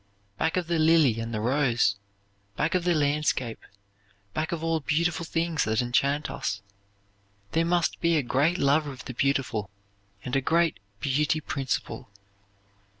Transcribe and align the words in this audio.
Back 0.39 0.57
of 0.57 0.65
the 0.65 0.79
lily 0.79 1.19
and 1.19 1.31
the 1.31 1.39
rose, 1.39 1.95
back 2.57 2.73
of 2.73 2.85
the 2.85 2.95
landscape, 2.95 3.59
back 4.33 4.51
of 4.51 4.63
all 4.63 4.79
beautiful 4.79 5.23
things 5.25 5.63
that 5.65 5.79
enchant 5.79 6.27
us, 6.27 6.63
there 7.51 7.65
must 7.65 8.01
be 8.01 8.17
a 8.17 8.23
great 8.23 8.57
lover 8.57 8.91
of 8.91 9.05
the 9.05 9.13
beautiful 9.13 9.69
and 10.25 10.35
a 10.35 10.41
great 10.41 10.79
beauty 11.01 11.39
principle. 11.39 12.09